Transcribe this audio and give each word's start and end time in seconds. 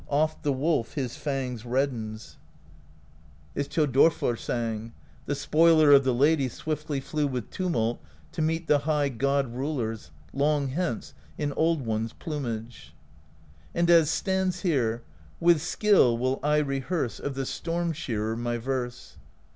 Oft 0.09 0.41
the 0.41 0.51
wolf 0.51 0.95
his 0.95 1.15
fangs 1.15 1.63
reddens. 1.63 2.37
2i6 3.53 3.53
PROSE 3.53 3.53
EDDA 3.53 3.55
As 3.55 3.67
Thjodolfr 3.67 4.39
sang: 4.39 4.93
The 5.27 5.35
Spoiler 5.35 5.91
of 5.91 6.03
the 6.03 6.13
Lady 6.15 6.49
Swiftly 6.49 6.99
flew 6.99 7.27
with 7.27 7.51
tumult 7.51 8.01
To 8.31 8.41
meet 8.41 8.65
the 8.65 8.79
high 8.79 9.09
God 9.09 9.53
Rulers, 9.53 10.09
Long 10.33 10.69
hence, 10.69 11.13
in 11.37 11.53
Old 11.53 11.85
One's 11.85 12.13
plumage/ 12.13 12.95
And 13.75 13.91
as 13.91 14.09
stands 14.09 14.61
here: 14.61 15.03
With 15.39 15.61
skill 15.61 16.17
will 16.17 16.39
I 16.41 16.57
rehearse 16.57 17.19
Of 17.19 17.35
the 17.35 17.45
Storm 17.45 17.93
Shearer 17.93 18.35
my 18.35 18.57
verse. 18.57 19.17